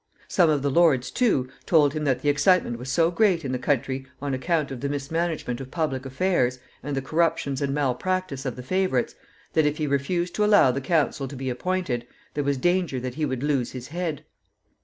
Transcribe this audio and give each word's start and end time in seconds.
Some 0.27 0.49
of 0.49 0.63
the 0.63 0.71
lords, 0.71 1.11
too, 1.11 1.47
told 1.67 1.93
him 1.93 2.05
that 2.05 2.23
the 2.23 2.29
excitement 2.29 2.79
was 2.79 2.89
so 2.91 3.11
great 3.11 3.45
in 3.45 3.51
the 3.51 3.59
country 3.59 4.07
on 4.19 4.33
account 4.33 4.71
of 4.71 4.81
the 4.81 4.89
mismanagement 4.89 5.61
of 5.61 5.69
public 5.69 6.07
affairs, 6.07 6.57
and 6.81 6.97
the 6.97 7.03
corruptions 7.03 7.61
and 7.61 7.71
malpractice 7.71 8.43
of 8.43 8.55
the 8.55 8.63
favorites, 8.63 9.13
that 9.53 9.67
if 9.67 9.77
he 9.77 9.85
refused 9.85 10.33
to 10.33 10.43
allow 10.43 10.71
the 10.71 10.81
council 10.81 11.27
to 11.27 11.35
be 11.35 11.51
appointed, 11.51 12.07
there 12.33 12.43
was 12.43 12.57
danger 12.57 12.99
that 12.99 13.13
he 13.13 13.25
would 13.25 13.43
lose 13.43 13.73
his 13.73 13.89
head. 13.89 14.25